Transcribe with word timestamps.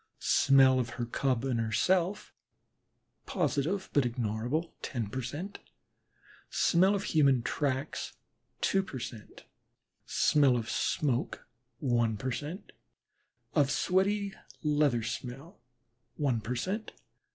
smell 0.17 0.79
of 0.79 0.89
her 0.97 1.05
Cub 1.05 1.45
and 1.45 1.59
herself, 1.59 2.33
positive 3.27 3.87
but 3.93 4.03
ignorable, 4.03 4.71
ten 4.81 5.11
per 5.11 5.21
cent.; 5.21 5.59
smell 6.49 6.95
of 6.95 7.03
human 7.03 7.43
tracks, 7.43 8.13
two 8.61 8.81
per 8.81 8.97
cent.; 8.97 9.43
smell 10.07 10.57
of 10.57 10.71
smoke, 10.71 11.45
one 11.77 12.17
per 12.17 12.31
cent.; 12.31 12.71
of 13.53 13.69
sweaty 13.69 14.33
leather 14.63 15.03
smell, 15.03 15.61
one 16.15 16.41
per 16.41 16.55
cent. 16.55 16.93